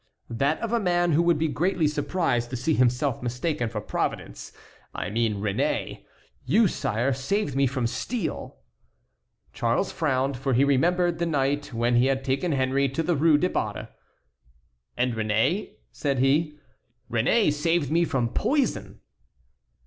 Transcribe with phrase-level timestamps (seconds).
[0.31, 4.51] "That of a man who would be greatly surprised to see himself mistaken for Providence;
[4.95, 6.05] I mean Réné.
[6.43, 8.57] You, sire, saved me from steel."
[9.53, 13.37] Charles frowned, for he remembered the night when he had taken Henry to the Rue
[13.37, 13.89] des Barres.
[14.97, 16.57] "And Réné?" said he.
[17.11, 19.01] "Réné saved me from poison."